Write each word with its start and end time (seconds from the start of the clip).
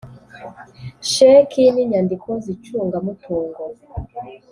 Sheki 1.11 1.63
n’inyandiko 1.73 2.29
z’icungamutungo, 2.43 3.63